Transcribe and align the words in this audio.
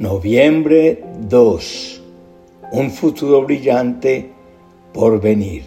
Noviembre 0.00 1.02
2. 1.28 2.02
Un 2.70 2.92
futuro 2.92 3.42
brillante 3.42 4.30
por 4.94 5.20
venir. 5.20 5.64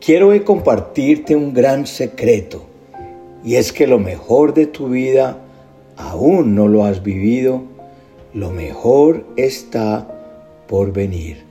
Quiero 0.00 0.30
hoy 0.30 0.40
compartirte 0.40 1.36
un 1.36 1.54
gran 1.54 1.86
secreto 1.86 2.66
y 3.44 3.54
es 3.54 3.72
que 3.72 3.86
lo 3.86 4.00
mejor 4.00 4.52
de 4.52 4.66
tu 4.66 4.88
vida 4.88 5.38
aún 5.96 6.56
no 6.56 6.66
lo 6.66 6.84
has 6.84 7.04
vivido, 7.04 7.62
lo 8.34 8.50
mejor 8.50 9.26
está 9.36 10.08
por 10.66 10.92
venir. 10.92 11.44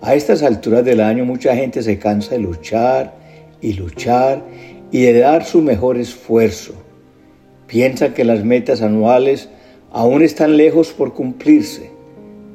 A 0.00 0.14
estas 0.14 0.42
alturas 0.42 0.82
del 0.82 1.02
año 1.02 1.26
mucha 1.26 1.54
gente 1.56 1.82
se 1.82 1.98
cansa 1.98 2.30
de 2.30 2.38
luchar 2.38 3.18
y 3.60 3.74
luchar 3.74 4.42
y 4.90 5.02
de 5.02 5.18
dar 5.18 5.44
su 5.44 5.60
mejor 5.60 5.98
esfuerzo. 5.98 6.72
Piensa 7.66 8.14
que 8.14 8.24
las 8.24 8.44
metas 8.44 8.80
anuales 8.80 9.50
aún 9.92 10.22
están 10.22 10.56
lejos 10.56 10.92
por 10.92 11.14
cumplirse, 11.14 11.90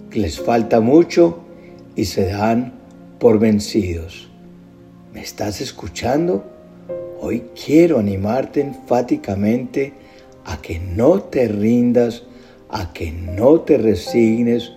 que 0.09 0.19
les 0.19 0.39
falta 0.39 0.79
mucho 0.79 1.39
y 1.95 2.05
se 2.05 2.25
dan 2.25 2.73
por 3.19 3.39
vencidos. 3.39 4.29
¿Me 5.13 5.21
estás 5.21 5.61
escuchando? 5.61 6.43
Hoy 7.21 7.43
quiero 7.65 7.99
animarte 7.99 8.61
enfáticamente 8.61 9.93
a 10.45 10.61
que 10.61 10.79
no 10.79 11.21
te 11.21 11.47
rindas, 11.47 12.23
a 12.69 12.91
que 12.91 13.11
no 13.11 13.61
te 13.61 13.77
resignes, 13.77 14.73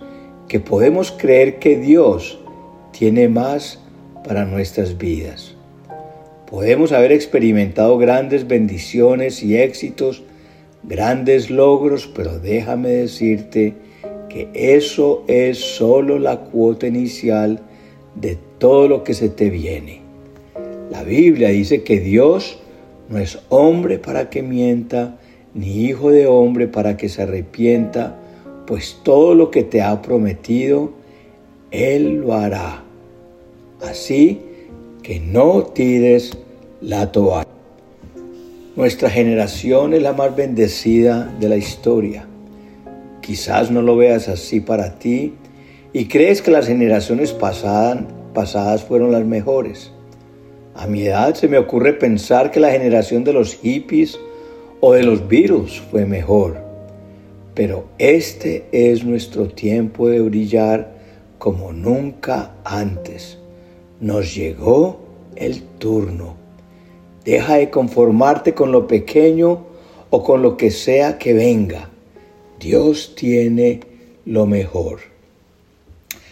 que 0.47 0.59
podemos 0.59 1.11
creer 1.11 1.59
que 1.59 1.77
Dios 1.77 2.39
tiene 2.91 3.27
más 3.27 3.79
para 4.23 4.45
nuestras 4.45 4.97
vidas. 4.97 5.55
Podemos 6.49 6.93
haber 6.93 7.11
experimentado 7.11 7.97
grandes 7.97 8.47
bendiciones 8.47 9.43
y 9.43 9.57
éxitos, 9.57 10.23
grandes 10.87 11.49
logros, 11.49 12.07
pero 12.07 12.39
déjame 12.39 12.89
decirte 12.89 13.73
que 14.29 14.49
eso 14.53 15.23
es 15.27 15.59
solo 15.59 16.17
la 16.17 16.39
cuota 16.39 16.87
inicial 16.87 17.59
de 18.15 18.37
todo 18.57 18.87
lo 18.87 19.03
que 19.03 19.13
se 19.13 19.29
te 19.29 19.49
viene. 19.49 20.01
La 20.89 21.03
Biblia 21.03 21.49
dice 21.49 21.83
que 21.83 21.99
Dios 21.99 22.59
no 23.09 23.19
es 23.19 23.39
hombre 23.49 23.99
para 23.99 24.29
que 24.29 24.41
mienta, 24.41 25.17
ni 25.53 25.85
hijo 25.85 26.11
de 26.11 26.27
hombre 26.27 26.67
para 26.67 26.97
que 26.97 27.09
se 27.09 27.23
arrepienta, 27.23 28.17
pues 28.65 28.99
todo 29.03 29.33
lo 29.35 29.51
que 29.51 29.63
te 29.63 29.81
ha 29.81 30.01
prometido, 30.01 30.91
Él 31.71 32.21
lo 32.21 32.33
hará. 32.33 32.83
Así 33.81 34.41
que 35.03 35.19
no 35.19 35.63
tires 35.63 36.37
la 36.81 37.11
toalla. 37.11 37.56
Nuestra 38.77 39.09
generación 39.09 39.95
es 39.95 40.03
la 40.03 40.13
más 40.13 40.35
bendecida 40.35 41.35
de 41.39 41.49
la 41.49 41.57
historia. 41.57 42.27
Quizás 43.21 43.71
no 43.71 43.81
lo 43.81 43.97
veas 43.97 44.27
así 44.27 44.59
para 44.59 44.99
ti 44.99 45.33
y 45.93 46.05
crees 46.05 46.43
que 46.43 46.51
las 46.51 46.67
generaciones 46.67 47.33
pasadas, 47.33 48.83
fueron 48.83 49.11
las 49.11 49.25
mejores. 49.25 49.91
A 50.75 50.85
mi 50.85 51.07
edad 51.07 51.33
se 51.33 51.47
me 51.47 51.57
ocurre 51.57 51.93
pensar 51.93 52.51
que 52.51 52.59
la 52.59 52.69
generación 52.69 53.23
de 53.23 53.33
los 53.33 53.55
hippies 53.55 54.19
o 54.79 54.93
de 54.93 55.01
los 55.01 55.27
virus 55.27 55.81
fue 55.89 56.05
mejor. 56.05 56.57
Pero 57.55 57.85
este 57.97 58.67
es 58.71 59.03
nuestro 59.03 59.47
tiempo 59.47 60.07
de 60.07 60.19
brillar 60.19 60.91
como 61.39 61.73
nunca 61.73 62.51
antes. 62.63 63.39
Nos 63.99 64.35
llegó 64.35 64.99
el 65.35 65.63
turno. 65.79 66.46
Deja 67.27 67.55
de 67.55 67.69
conformarte 67.69 68.53
con 68.53 68.71
lo 68.71 68.87
pequeño 68.87 69.65
o 70.11 70.23
con 70.23 70.41
lo 70.41 70.55
que 70.55 70.71
sea 70.71 71.17
que 71.17 71.33
venga. 71.33 71.89
Dios 72.57 73.15
tiene 73.17 73.81
lo 74.23 74.45
mejor. 74.45 74.99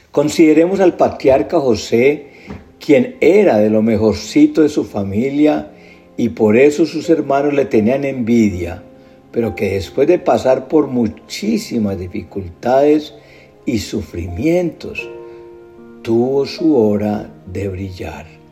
Consideremos 0.10 0.80
al 0.80 0.96
patriarca 0.96 1.60
José, 1.60 2.28
quien 2.80 3.18
era 3.20 3.58
de 3.58 3.70
lo 3.70 3.82
mejorcito 3.82 4.62
de 4.62 4.70
su 4.70 4.86
familia 4.86 5.74
y 6.16 6.30
por 6.30 6.56
eso 6.56 6.86
sus 6.86 7.10
hermanos 7.10 7.54
le 7.54 7.66
tenían 7.66 8.06
envidia, 8.06 8.82
pero 9.34 9.54
que 9.54 9.72
después 9.72 10.08
de 10.08 10.18
pasar 10.18 10.70
por 10.70 10.88
muchísimas 10.88 12.00
dificultades 12.00 13.16
y 13.66 13.80
sufrimientos, 13.80 15.06
tuvo 16.04 16.46
su 16.46 16.78
hora 16.78 17.30
de 17.52 17.68
brillar. 17.68 18.45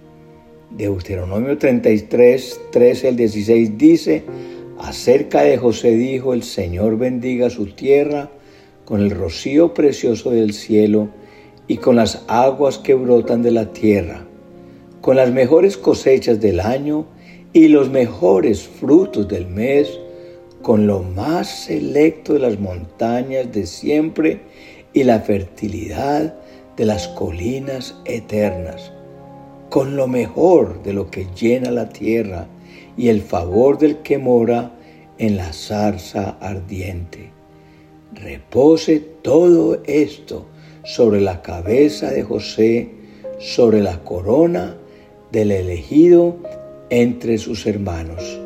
Deuteronomio 0.78 1.58
33, 1.58 2.62
13 2.72 3.08
al 3.10 3.16
16 3.16 3.78
dice, 3.78 4.24
acerca 4.80 5.44
de 5.44 5.58
José 5.58 5.92
dijo, 5.92 6.34
el 6.34 6.44
Señor 6.44 6.98
bendiga 6.98 7.50
su 7.50 7.68
tierra 7.68 8.32
con 8.86 9.02
el 9.02 9.12
rocío 9.12 9.74
precioso 9.74 10.32
del 10.32 10.54
cielo 10.54 11.10
y 11.68 11.78
con 11.78 11.96
las 11.96 12.24
aguas 12.28 12.78
que 12.78 12.94
brotan 12.94 13.44
de 13.44 13.52
la 13.52 13.72
tierra, 13.72 14.26
con 15.02 15.16
las 15.16 15.32
mejores 15.32 15.78
cosechas 15.78 16.42
del 16.42 16.60
año 16.60 17.06
y 17.54 17.68
los 17.68 17.90
mejores 17.90 18.64
frutos 18.64 19.28
del 19.28 19.48
mes, 19.48 20.00
con 20.62 20.88
lo 20.88 21.04
más 21.04 21.66
selecto 21.66 22.34
de 22.34 22.40
las 22.40 22.60
montañas 22.60 23.52
de 23.52 23.68
siempre 23.68 24.42
y 24.94 25.04
la 25.04 25.20
fertilidad 25.20 26.36
de 26.78 26.86
las 26.86 27.10
colinas 27.10 27.96
eternas, 28.06 28.93
con 29.74 29.96
lo 29.96 30.08
mejor 30.08 30.84
de 30.84 30.94
lo 30.94 31.10
que 31.10 31.26
llena 31.34 31.72
la 31.72 31.90
tierra 31.90 32.46
y 32.96 33.08
el 33.08 33.24
favor 33.24 33.80
del 33.80 34.04
que 34.04 34.20
mora 34.20 34.72
en 35.18 35.36
la 35.36 35.52
zarza 35.52 36.38
ardiente. 36.40 37.32
Repose 38.14 39.00
todo 39.00 39.82
esto 39.88 40.46
sobre 40.84 41.22
la 41.22 41.42
cabeza 41.42 42.12
de 42.12 42.22
José, 42.22 42.92
sobre 43.40 43.82
la 43.82 44.04
corona 44.04 44.78
del 45.32 45.50
elegido 45.50 46.38
entre 46.92 47.40
sus 47.40 47.66
hermanos. 47.66 48.40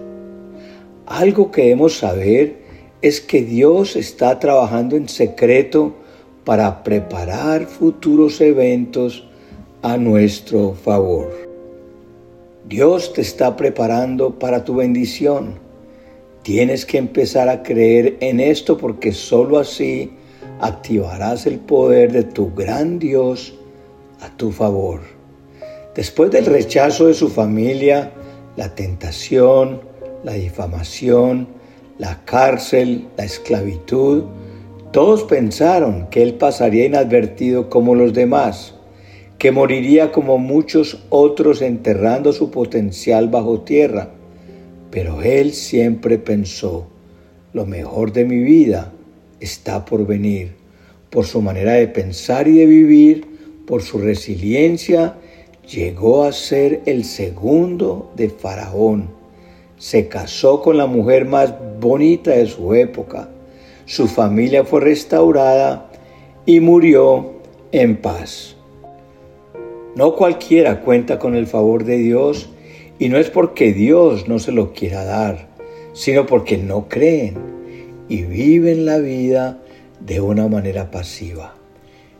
Algo 1.07 1.51
que 1.51 1.63
debemos 1.63 1.97
saber 1.97 2.55
es 3.01 3.19
que 3.19 3.41
Dios 3.41 3.97
está 3.97 4.39
trabajando 4.39 4.95
en 4.95 5.09
secreto 5.09 5.93
para 6.45 6.85
preparar 6.85 7.65
futuros 7.65 8.39
eventos 8.39 9.26
a 9.87 9.95
nuestro 9.95 10.73
favor. 10.73 11.29
Dios 12.67 13.13
te 13.13 13.21
está 13.21 13.55
preparando 13.55 14.37
para 14.37 14.65
tu 14.65 14.75
bendición. 14.75 15.59
Tienes 16.43 16.85
que 16.85 16.97
empezar 16.97 17.47
a 17.47 17.63
creer 17.63 18.17
en 18.19 18.41
esto 18.41 18.77
porque 18.77 19.13
sólo 19.13 19.59
así 19.59 20.11
activarás 20.59 21.45
el 21.45 21.59
poder 21.59 22.11
de 22.11 22.23
tu 22.23 22.53
gran 22.53 22.99
Dios 22.99 23.53
a 24.19 24.29
tu 24.35 24.51
favor. 24.51 24.99
Después 25.95 26.31
del 26.31 26.47
rechazo 26.47 27.07
de 27.07 27.13
su 27.13 27.29
familia, 27.29 28.11
la 28.57 28.75
tentación, 28.75 29.79
la 30.25 30.33
difamación, 30.33 31.47
la 31.97 32.25
cárcel, 32.25 33.07
la 33.15 33.23
esclavitud, 33.23 34.25
todos 34.91 35.23
pensaron 35.23 36.07
que 36.09 36.23
él 36.23 36.33
pasaría 36.33 36.85
inadvertido 36.85 37.69
como 37.69 37.95
los 37.95 38.13
demás, 38.13 38.73
que 39.37 39.51
moriría 39.51 40.11
como 40.11 40.37
muchos 40.37 41.03
otros 41.09 41.61
enterrando 41.61 42.33
su 42.33 42.51
potencial 42.51 43.29
bajo 43.29 43.61
tierra. 43.61 44.09
Pero 44.91 45.21
él 45.21 45.53
siempre 45.53 46.17
pensó, 46.17 46.87
lo 47.53 47.65
mejor 47.65 48.13
de 48.13 48.25
mi 48.25 48.37
vida 48.37 48.91
está 49.39 49.85
por 49.85 50.05
venir, 50.05 50.55
por 51.09 51.25
su 51.25 51.41
manera 51.41 51.73
de 51.73 51.87
pensar 51.87 52.47
y 52.47 52.57
de 52.57 52.65
vivir, 52.65 53.27
por 53.65 53.81
su 53.81 53.99
resiliencia, 53.99 55.15
llegó 55.69 56.23
a 56.23 56.31
ser 56.31 56.81
el 56.85 57.03
segundo 57.03 58.11
de 58.15 58.29
Faraón. 58.29 59.09
Se 59.77 60.07
casó 60.07 60.61
con 60.61 60.77
la 60.77 60.87
mujer 60.87 61.25
más 61.25 61.53
bonita 61.79 62.31
de 62.31 62.47
su 62.47 62.73
época 62.73 63.29
su 63.87 64.09
familia 64.09 64.65
fue 64.65 64.81
restaurada 64.81 65.89
y 66.45 66.59
murió 66.59 67.35
en 67.71 67.95
paz. 67.95 68.56
No 69.97 70.15
cualquiera 70.15 70.81
cuenta 70.81 71.17
con 71.17 71.33
el 71.33 71.47
favor 71.47 71.83
de 71.83 71.97
Dios 71.97 72.51
y 72.99 73.09
no 73.09 73.17
es 73.17 73.31
porque 73.31 73.73
Dios 73.73 74.27
no 74.27 74.37
se 74.37 74.51
lo 74.51 74.71
quiera 74.71 75.03
dar, 75.03 75.47
sino 75.93 76.27
porque 76.27 76.55
no 76.59 76.87
creen 76.87 77.33
y 78.07 78.21
viven 78.21 78.85
la 78.85 78.99
vida 78.99 79.57
de 79.99 80.21
una 80.21 80.47
manera 80.49 80.91
pasiva. 80.91 81.55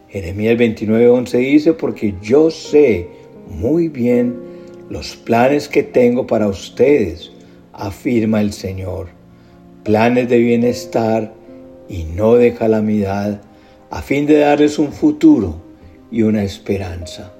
Jeremías 0.09 0.57
29:11 0.57 1.37
dice, 1.37 1.73
porque 1.73 2.15
yo 2.19 2.49
sé 2.49 3.09
muy 3.47 3.89
bien 3.89 4.35
los 4.89 5.15
planes 5.15 5.69
que 5.69 5.83
tengo 5.83 6.25
para 6.25 6.47
ustedes, 6.47 7.31
afirma 7.73 8.41
el 8.41 8.53
Señor, 8.53 9.09
planes 9.83 10.27
de 10.29 10.39
bienestar 10.39 11.31
y 11.87 12.05
no 12.05 12.37
de 12.37 12.55
calamidad, 12.55 13.39
a 13.91 14.01
fin 14.01 14.25
de 14.25 14.39
darles 14.39 14.79
un 14.79 14.91
futuro 14.91 15.61
y 16.09 16.23
una 16.23 16.43
esperanza. 16.43 17.36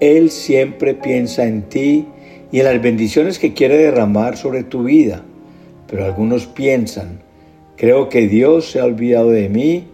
Él 0.00 0.30
siempre 0.30 0.94
piensa 0.94 1.44
en 1.46 1.62
ti 1.62 2.06
y 2.52 2.58
en 2.60 2.64
las 2.64 2.82
bendiciones 2.82 3.38
que 3.38 3.54
quiere 3.54 3.76
derramar 3.76 4.36
sobre 4.36 4.62
tu 4.62 4.84
vida, 4.84 5.22
pero 5.86 6.04
algunos 6.04 6.46
piensan 6.46 7.26
Creo 7.76 8.08
que 8.08 8.26
Dios 8.26 8.70
se 8.70 8.80
ha 8.80 8.84
olvidado 8.84 9.30
de 9.30 9.50
mí 9.50 9.88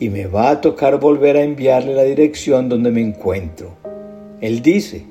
y 0.00 0.08
me 0.08 0.26
va 0.26 0.50
a 0.50 0.60
tocar 0.60 0.98
volver 0.98 1.36
a 1.36 1.42
enviarle 1.42 1.94
la 1.94 2.02
dirección 2.02 2.68
donde 2.68 2.90
me 2.90 3.00
encuentro. 3.00 3.76
Él 4.40 4.60
dice, 4.60 5.04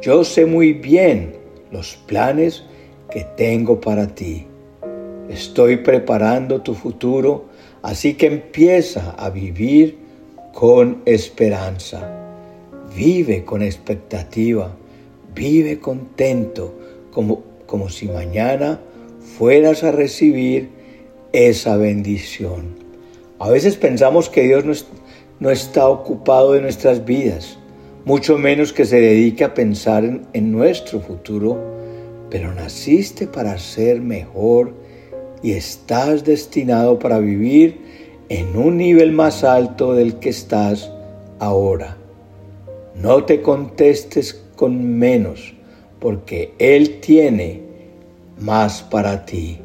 yo 0.00 0.24
sé 0.24 0.46
muy 0.46 0.72
bien 0.72 1.34
los 1.70 1.96
planes 2.06 2.64
que 3.10 3.26
tengo 3.36 3.80
para 3.80 4.06
ti. 4.06 4.46
Estoy 5.28 5.76
preparando 5.76 6.62
tu 6.62 6.74
futuro, 6.74 7.46
así 7.82 8.14
que 8.14 8.26
empieza 8.26 9.10
a 9.18 9.28
vivir 9.28 9.98
con 10.54 11.02
esperanza. 11.04 12.23
Vive 12.96 13.44
con 13.44 13.62
expectativa, 13.62 14.76
vive 15.34 15.80
contento, 15.80 16.74
como, 17.10 17.42
como 17.66 17.88
si 17.88 18.06
mañana 18.06 18.80
fueras 19.36 19.82
a 19.82 19.90
recibir 19.90 20.68
esa 21.32 21.76
bendición. 21.76 22.76
A 23.40 23.50
veces 23.50 23.76
pensamos 23.76 24.28
que 24.28 24.42
Dios 24.42 24.86
no, 25.40 25.50
está 25.50 25.88
ocupado 25.88 26.52
de 26.52 26.60
nuestras 26.60 27.04
vidas, 27.04 27.58
mucho 28.04 28.38
menos 28.38 28.72
que 28.72 28.84
se 28.84 29.00
dedique 29.00 29.42
a 29.42 29.54
pensar 29.54 30.04
en, 30.04 30.22
en 30.32 30.52
nuestro 30.52 31.00
futuro, 31.00 31.58
pero 32.30 32.54
naciste 32.54 33.26
para 33.26 33.58
ser 33.58 34.00
mejor 34.00 34.72
y 35.42 35.52
estás 35.52 36.22
destinado 36.22 37.00
para 37.00 37.18
vivir 37.18 37.80
en 38.28 38.56
un 38.56 38.76
nivel 38.76 39.10
más 39.10 39.42
alto 39.42 39.94
del 39.94 40.20
que 40.20 40.28
estás 40.28 40.92
ahora. 41.40 42.03
No 42.94 43.24
te 43.24 43.42
contestes 43.42 44.40
con 44.56 44.98
menos, 44.98 45.54
porque 45.98 46.54
Él 46.58 47.00
tiene 47.00 47.62
más 48.38 48.82
para 48.82 49.24
ti. 49.24 49.58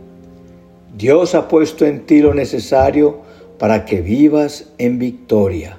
Dios 0.98 1.36
ha 1.36 1.48
puesto 1.48 1.86
en 1.86 2.06
ti 2.06 2.22
lo 2.22 2.34
necesario 2.34 3.20
para 3.58 3.86
que 3.86 4.02
vivas 4.02 4.70
en 4.78 4.98
victoria. 4.98 5.78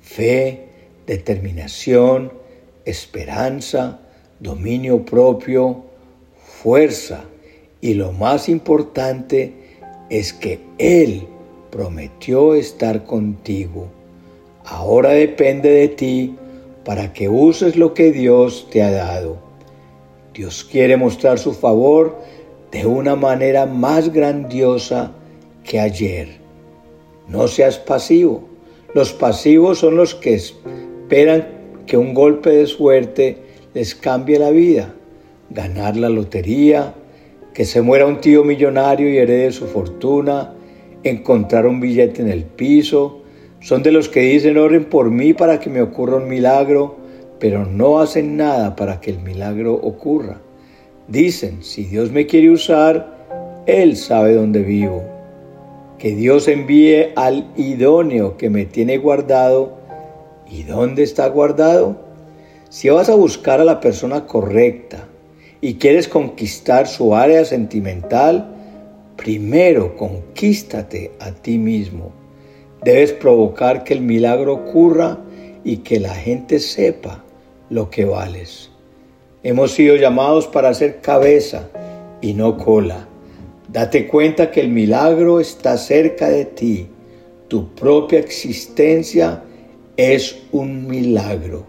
Fe, 0.00 0.68
determinación, 1.06 2.32
esperanza, 2.84 4.00
dominio 4.40 5.04
propio, 5.04 5.84
fuerza 6.62 7.24
y 7.80 7.94
lo 7.94 8.12
más 8.12 8.48
importante 8.48 9.52
es 10.10 10.32
que 10.32 10.60
Él 10.78 11.26
prometió 11.70 12.54
estar 12.54 13.04
contigo. 13.04 13.88
Ahora 14.64 15.10
depende 15.10 15.70
de 15.70 15.88
ti 15.88 16.36
para 16.84 17.12
que 17.12 17.28
uses 17.28 17.76
lo 17.76 17.94
que 17.94 18.12
Dios 18.12 18.68
te 18.70 18.82
ha 18.82 18.90
dado. 18.90 19.38
Dios 20.34 20.64
quiere 20.64 20.96
mostrar 20.96 21.38
su 21.38 21.52
favor 21.52 22.18
de 22.70 22.86
una 22.86 23.16
manera 23.16 23.66
más 23.66 24.12
grandiosa 24.12 25.12
que 25.62 25.78
ayer. 25.78 26.40
No 27.28 27.48
seas 27.48 27.78
pasivo. 27.78 28.48
Los 28.94 29.12
pasivos 29.12 29.78
son 29.78 29.96
los 29.96 30.14
que 30.14 30.34
esperan 30.34 31.46
que 31.86 31.96
un 31.96 32.14
golpe 32.14 32.50
de 32.50 32.66
suerte 32.66 33.38
les 33.74 33.94
cambie 33.94 34.38
la 34.38 34.50
vida. 34.50 34.94
Ganar 35.50 35.96
la 35.96 36.08
lotería, 36.08 36.94
que 37.54 37.64
se 37.64 37.82
muera 37.82 38.06
un 38.06 38.20
tío 38.20 38.44
millonario 38.44 39.10
y 39.10 39.18
herede 39.18 39.52
su 39.52 39.66
fortuna, 39.66 40.54
encontrar 41.02 41.66
un 41.66 41.80
billete 41.80 42.22
en 42.22 42.30
el 42.30 42.44
piso. 42.44 43.21
Son 43.62 43.84
de 43.84 43.92
los 43.92 44.08
que 44.08 44.20
dicen 44.20 44.58
oren 44.58 44.86
por 44.86 45.08
mí 45.10 45.34
para 45.34 45.60
que 45.60 45.70
me 45.70 45.82
ocurra 45.82 46.16
un 46.16 46.28
milagro, 46.28 46.96
pero 47.38 47.64
no 47.64 48.00
hacen 48.00 48.36
nada 48.36 48.74
para 48.74 49.00
que 49.00 49.10
el 49.10 49.20
milagro 49.20 49.74
ocurra. 49.74 50.40
Dicen, 51.06 51.62
si 51.62 51.84
Dios 51.84 52.10
me 52.10 52.26
quiere 52.26 52.50
usar, 52.50 53.62
Él 53.66 53.96
sabe 53.96 54.34
dónde 54.34 54.62
vivo. 54.62 55.04
Que 55.96 56.16
Dios 56.16 56.48
envíe 56.48 57.12
al 57.14 57.52
idóneo 57.56 58.36
que 58.36 58.50
me 58.50 58.64
tiene 58.64 58.98
guardado. 58.98 59.78
¿Y 60.50 60.64
dónde 60.64 61.04
está 61.04 61.28
guardado? 61.28 61.96
Si 62.68 62.88
vas 62.88 63.08
a 63.08 63.14
buscar 63.14 63.60
a 63.60 63.64
la 63.64 63.78
persona 63.80 64.26
correcta 64.26 65.06
y 65.60 65.74
quieres 65.74 66.08
conquistar 66.08 66.88
su 66.88 67.14
área 67.14 67.44
sentimental, 67.44 68.56
primero 69.16 69.96
conquístate 69.96 71.12
a 71.20 71.30
ti 71.30 71.58
mismo. 71.58 72.21
Debes 72.84 73.12
provocar 73.12 73.84
que 73.84 73.94
el 73.94 74.00
milagro 74.00 74.54
ocurra 74.54 75.18
y 75.64 75.78
que 75.78 76.00
la 76.00 76.14
gente 76.14 76.58
sepa 76.58 77.22
lo 77.70 77.90
que 77.90 78.04
vales. 78.04 78.70
Hemos 79.44 79.72
sido 79.72 79.96
llamados 79.96 80.46
para 80.46 80.74
ser 80.74 81.00
cabeza 81.00 81.68
y 82.20 82.34
no 82.34 82.56
cola. 82.56 83.08
Date 83.68 84.06
cuenta 84.06 84.50
que 84.50 84.60
el 84.60 84.68
milagro 84.68 85.40
está 85.40 85.76
cerca 85.78 86.28
de 86.28 86.44
ti. 86.44 86.88
Tu 87.48 87.68
propia 87.74 88.18
existencia 88.18 89.42
es 89.96 90.42
un 90.52 90.86
milagro. 90.86 91.66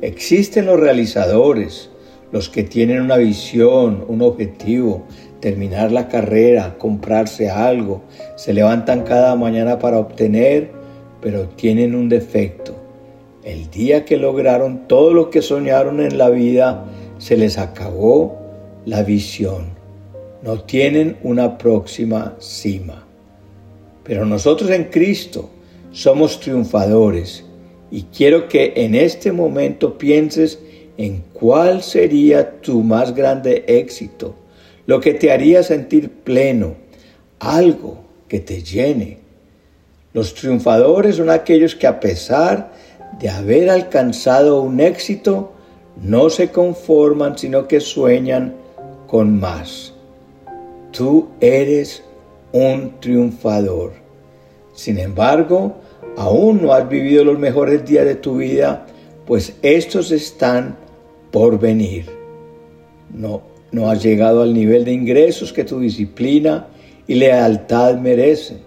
Existen 0.00 0.66
los 0.66 0.80
realizadores, 0.80 1.90
los 2.32 2.48
que 2.48 2.62
tienen 2.62 3.00
una 3.00 3.16
visión, 3.16 4.04
un 4.08 4.22
objetivo, 4.22 5.06
terminar 5.40 5.92
la 5.92 6.08
carrera, 6.08 6.76
comprarse 6.78 7.50
algo, 7.50 8.02
se 8.36 8.52
levantan 8.52 9.04
cada 9.04 9.36
mañana 9.36 9.78
para 9.78 9.98
obtener, 9.98 10.70
pero 11.20 11.48
tienen 11.48 11.94
un 11.94 12.08
defecto. 12.08 12.74
El 13.44 13.70
día 13.70 14.04
que 14.04 14.16
lograron 14.16 14.88
todo 14.88 15.12
lo 15.12 15.30
que 15.30 15.40
soñaron 15.42 16.00
en 16.00 16.18
la 16.18 16.30
vida, 16.30 16.84
se 17.18 17.36
les 17.36 17.58
acabó 17.58 18.36
la 18.84 19.02
visión. 19.02 19.66
No 20.42 20.60
tienen 20.60 21.16
una 21.22 21.58
próxima 21.58 22.34
cima. 22.38 23.06
Pero 24.04 24.24
nosotros 24.24 24.70
en 24.70 24.84
Cristo 24.84 25.50
somos 25.90 26.40
triunfadores 26.40 27.44
y 27.90 28.02
quiero 28.02 28.48
que 28.48 28.72
en 28.76 28.94
este 28.94 29.32
momento 29.32 29.96
pienses 29.98 30.60
en 30.98 31.22
cuál 31.32 31.82
sería 31.82 32.60
tu 32.60 32.82
más 32.82 33.14
grande 33.14 33.64
éxito, 33.66 34.34
lo 34.86 35.00
que 35.00 35.14
te 35.14 35.30
haría 35.30 35.62
sentir 35.62 36.10
pleno, 36.10 36.74
algo 37.38 37.98
que 38.28 38.40
te 38.40 38.62
llene. 38.62 39.18
Los 40.12 40.34
triunfadores 40.34 41.16
son 41.16 41.30
aquellos 41.30 41.74
que 41.74 41.86
a 41.86 42.00
pesar 42.00 42.72
de 43.20 43.28
haber 43.28 43.70
alcanzado 43.70 44.62
un 44.62 44.80
éxito, 44.80 45.52
no 46.02 46.30
se 46.30 46.50
conforman, 46.50 47.38
sino 47.38 47.68
que 47.68 47.80
sueñan 47.80 48.54
con 49.06 49.38
más. 49.38 49.92
Tú 50.92 51.28
eres 51.40 52.02
un 52.52 53.00
triunfador. 53.00 53.92
Sin 54.74 54.98
embargo, 54.98 55.74
aún 56.16 56.62
no 56.62 56.72
has 56.72 56.88
vivido 56.88 57.24
los 57.24 57.38
mejores 57.38 57.84
días 57.84 58.04
de 58.04 58.14
tu 58.14 58.38
vida, 58.38 58.86
pues 59.26 59.54
estos 59.62 60.12
están 60.12 60.76
por 61.30 61.58
venir. 61.58 62.06
No, 63.12 63.42
no 63.72 63.90
has 63.90 64.02
llegado 64.02 64.42
al 64.42 64.54
nivel 64.54 64.84
de 64.84 64.92
ingresos 64.92 65.52
que 65.52 65.64
tu 65.64 65.80
disciplina 65.80 66.68
y 67.06 67.14
lealtad 67.14 67.96
merecen. 67.96 68.58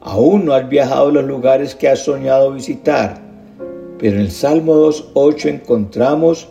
Aún 0.00 0.44
no 0.44 0.52
has 0.52 0.68
viajado 0.68 1.08
a 1.08 1.12
los 1.12 1.24
lugares 1.24 1.74
que 1.74 1.88
has 1.88 2.00
soñado 2.00 2.52
visitar. 2.52 3.20
Pero 3.98 4.16
en 4.16 4.22
el 4.22 4.30
Salmo 4.30 4.74
2.8 4.74 5.46
encontramos 5.46 6.48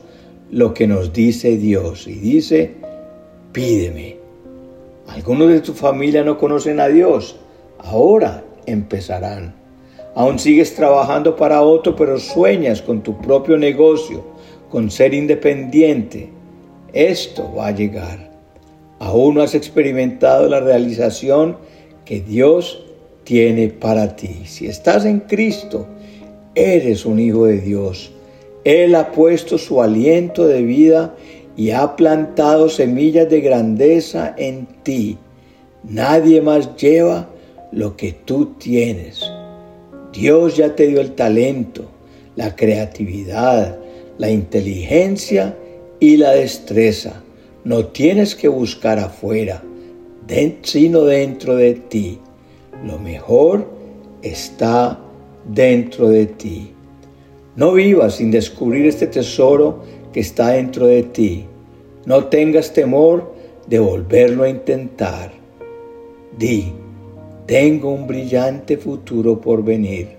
lo 0.51 0.73
que 0.73 0.87
nos 0.87 1.13
dice 1.13 1.57
Dios 1.57 2.07
y 2.07 2.15
dice, 2.15 2.75
pídeme. 3.51 4.17
Algunos 5.07 5.49
de 5.49 5.61
tu 5.61 5.73
familia 5.73 6.23
no 6.23 6.37
conocen 6.37 6.79
a 6.79 6.87
Dios, 6.87 7.37
ahora 7.79 8.43
empezarán. 8.65 9.53
Aún 10.15 10.39
sigues 10.39 10.75
trabajando 10.75 11.35
para 11.35 11.61
otro, 11.61 11.95
pero 11.95 12.19
sueñas 12.19 12.81
con 12.81 13.01
tu 13.03 13.17
propio 13.21 13.57
negocio, 13.57 14.23
con 14.75 14.91
ser 14.91 15.13
independiente. 15.13 16.27
Esto 16.91 17.49
va 17.55 17.67
a 17.67 17.71
llegar. 17.71 18.29
Aún 18.99 19.35
no 19.35 19.41
has 19.41 19.55
experimentado 19.55 20.49
la 20.49 20.59
realización 20.59 21.55
que 22.03 22.19
Dios 22.19 22.83
tiene 23.23 23.69
para 23.69 24.17
ti. 24.17 24.41
Si 24.43 24.67
estás 24.67 25.05
en 25.05 25.21
Cristo, 25.21 25.87
eres 26.55 27.05
un 27.05 27.19
hijo 27.19 27.45
de 27.45 27.61
Dios 27.61 28.11
él 28.65 28.95
ha 28.95 29.11
puesto 29.11 29.59
su 29.59 29.81
aliento 29.81 30.47
de 30.47 30.63
vida 30.63 31.15
y 31.55 31.69
ha 31.69 31.95
plantado 31.95 32.67
semillas 32.67 33.29
de 33.29 33.39
grandeza 33.39 34.33
en 34.37 34.65
ti. 34.81 35.19
Nadie 35.83 36.41
más 36.41 36.75
lleva 36.75 37.29
lo 37.71 37.95
que 37.95 38.11
tú 38.11 38.55
tienes. 38.57 39.23
Dios 40.11 40.57
ya 40.57 40.75
te 40.75 40.87
dio 40.87 40.99
el 40.99 41.11
talento, 41.11 41.83
la 42.35 42.55
creatividad, 42.55 43.77
la 44.17 44.29
inteligencia 44.29 45.57
y 45.99 46.17
la 46.17 46.31
destreza. 46.31 47.21
No 47.63 47.87
tienes 47.87 48.35
que 48.35 48.47
buscar 48.47 48.99
afuera, 48.99 49.63
sino 50.61 51.01
dentro 51.01 51.55
de 51.55 51.73
ti. 51.73 52.19
Lo 52.83 52.99
mejor 52.99 53.67
está 54.21 54.99
dentro 55.47 56.09
de 56.09 56.25
ti. 56.27 56.71
No 57.55 57.73
vivas 57.73 58.15
sin 58.15 58.31
descubrir 58.31 58.85
este 58.85 59.07
tesoro 59.07 59.83
que 60.11 60.19
está 60.19 60.49
dentro 60.49 60.87
de 60.87 61.03
ti. 61.03 61.45
No 62.05 62.25
tengas 62.25 62.73
temor 62.73 63.33
de 63.67 63.79
volverlo 63.79 64.43
a 64.43 64.49
intentar. 64.49 65.31
Di, 66.37 66.73
tengo 67.45 67.91
un 67.91 68.07
brillante 68.07 68.77
futuro 68.77 69.39
por 69.39 69.63
venir. 69.63 70.09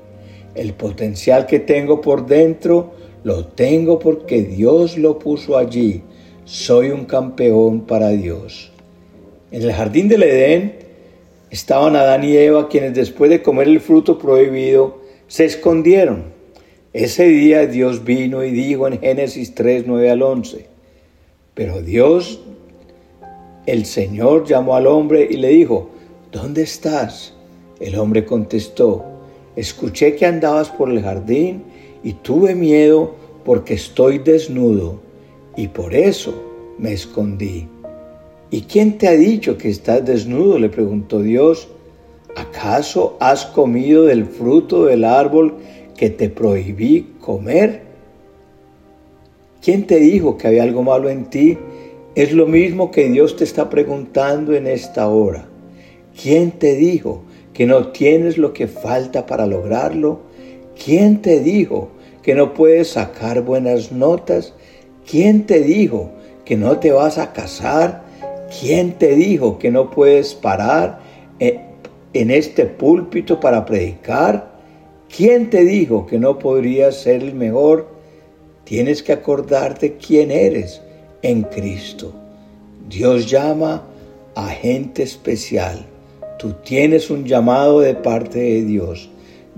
El 0.54 0.72
potencial 0.72 1.46
que 1.46 1.60
tengo 1.60 2.00
por 2.00 2.26
dentro 2.26 2.92
lo 3.26 3.44
tengo 3.44 3.98
porque 3.98 4.42
Dios 4.42 4.96
lo 4.96 5.18
puso 5.18 5.58
allí. 5.58 6.02
Soy 6.44 6.90
un 6.90 7.06
campeón 7.06 7.80
para 7.80 8.10
Dios. 8.10 8.70
En 9.50 9.62
el 9.62 9.72
jardín 9.72 10.06
del 10.06 10.22
Edén 10.22 10.76
estaban 11.50 11.96
Adán 11.96 12.22
y 12.22 12.36
Eva 12.36 12.68
quienes 12.68 12.94
después 12.94 13.28
de 13.28 13.42
comer 13.42 13.66
el 13.66 13.80
fruto 13.80 14.16
prohibido 14.16 15.00
se 15.26 15.44
escondieron. 15.44 16.26
Ese 16.92 17.24
día 17.24 17.66
Dios 17.66 18.04
vino 18.04 18.44
y 18.44 18.52
dijo 18.52 18.86
en 18.86 19.00
Génesis 19.00 19.56
3, 19.56 19.88
9 19.88 20.08
al 20.08 20.22
11, 20.22 20.66
pero 21.52 21.82
Dios, 21.82 22.40
el 23.66 23.86
Señor, 23.86 24.46
llamó 24.46 24.76
al 24.76 24.86
hombre 24.86 25.26
y 25.28 25.38
le 25.38 25.48
dijo, 25.48 25.90
¿dónde 26.30 26.62
estás? 26.62 27.34
El 27.80 27.98
hombre 27.98 28.24
contestó, 28.24 29.15
escuché 29.56 30.14
que 30.14 30.26
andabas 30.26 30.68
por 30.68 30.90
el 30.90 31.02
jardín 31.02 31.64
y 32.04 32.12
tuve 32.12 32.54
miedo 32.54 33.14
porque 33.44 33.74
estoy 33.74 34.18
desnudo 34.18 35.00
y 35.56 35.68
por 35.68 35.94
eso 35.94 36.34
me 36.78 36.92
escondí. 36.92 37.68
¿Y 38.50 38.62
quién 38.62 38.98
te 38.98 39.08
ha 39.08 39.12
dicho 39.12 39.58
que 39.58 39.70
estás 39.70 40.04
desnudo? 40.04 40.58
le 40.58 40.68
preguntó 40.68 41.20
Dios. 41.20 41.68
¿Acaso 42.36 43.16
has 43.18 43.46
comido 43.46 44.04
del 44.04 44.26
fruto 44.26 44.84
del 44.84 45.04
árbol 45.04 45.54
que 45.96 46.10
te 46.10 46.28
prohibí 46.28 47.14
comer? 47.20 47.82
¿Quién 49.62 49.86
te 49.86 49.96
dijo 49.96 50.36
que 50.36 50.46
había 50.46 50.62
algo 50.62 50.82
malo 50.82 51.08
en 51.08 51.24
ti? 51.24 51.58
Es 52.14 52.32
lo 52.32 52.46
mismo 52.46 52.90
que 52.90 53.08
Dios 53.08 53.36
te 53.36 53.44
está 53.44 53.68
preguntando 53.68 54.54
en 54.54 54.66
esta 54.66 55.08
hora. 55.08 55.48
¿Quién 56.20 56.52
te 56.52 56.74
dijo 56.74 57.22
que 57.56 57.64
no 57.64 57.88
tienes 57.88 58.36
lo 58.36 58.52
que 58.52 58.66
falta 58.68 59.24
para 59.24 59.46
lograrlo? 59.46 60.20
¿Quién 60.84 61.22
te 61.22 61.40
dijo 61.40 61.88
que 62.22 62.34
no 62.34 62.52
puedes 62.52 62.88
sacar 62.88 63.40
buenas 63.40 63.92
notas? 63.92 64.52
¿Quién 65.10 65.46
te 65.46 65.60
dijo 65.60 66.10
que 66.44 66.58
no 66.58 66.78
te 66.78 66.92
vas 66.92 67.16
a 67.16 67.32
casar? 67.32 68.02
¿Quién 68.60 68.92
te 68.98 69.14
dijo 69.14 69.58
que 69.58 69.70
no 69.70 69.90
puedes 69.90 70.34
parar 70.34 71.00
en 71.38 72.30
este 72.30 72.66
púlpito 72.66 73.40
para 73.40 73.64
predicar? 73.64 74.52
¿Quién 75.08 75.48
te 75.48 75.64
dijo 75.64 76.04
que 76.04 76.18
no 76.18 76.38
podrías 76.38 76.96
ser 76.96 77.22
el 77.22 77.32
mejor? 77.32 77.88
Tienes 78.64 79.02
que 79.02 79.14
acordarte 79.14 79.96
quién 79.96 80.30
eres 80.30 80.82
en 81.22 81.42
Cristo. 81.44 82.12
Dios 82.86 83.30
llama 83.30 83.82
a 84.34 84.48
gente 84.48 85.04
especial. 85.04 85.86
Tú 86.46 86.52
tienes 86.62 87.10
un 87.10 87.24
llamado 87.24 87.80
de 87.80 87.96
parte 87.96 88.38
de 88.38 88.62
Dios. 88.62 89.10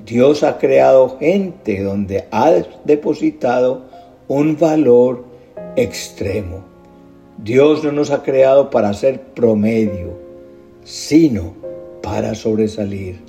Dios 0.06 0.42
ha 0.42 0.56
creado 0.56 1.18
gente 1.18 1.82
donde 1.82 2.24
ha 2.30 2.50
depositado 2.86 3.82
un 4.26 4.56
valor 4.56 5.22
extremo. 5.76 6.64
Dios 7.36 7.84
no 7.84 7.92
nos 7.92 8.10
ha 8.10 8.22
creado 8.22 8.70
para 8.70 8.94
ser 8.94 9.20
promedio, 9.20 10.14
sino 10.82 11.52
para 12.02 12.34
sobresalir. 12.34 13.20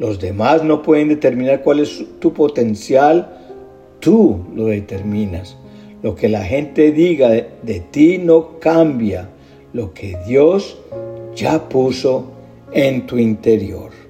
Los 0.00 0.18
demás 0.18 0.64
no 0.64 0.82
pueden 0.82 1.10
determinar 1.10 1.62
cuál 1.62 1.78
es 1.78 2.04
tu 2.18 2.32
potencial, 2.32 3.38
tú 4.00 4.40
lo 4.52 4.66
determinas. 4.66 5.56
Lo 6.02 6.16
que 6.16 6.28
la 6.28 6.42
gente 6.42 6.90
diga 6.90 7.28
de, 7.28 7.46
de 7.62 7.78
ti 7.78 8.18
no 8.18 8.58
cambia 8.58 9.28
lo 9.72 9.94
que 9.94 10.18
Dios 10.26 10.76
ya 11.36 11.68
puso 11.68 12.33
en 12.74 13.06
tu 13.06 13.18
interior. 13.18 14.03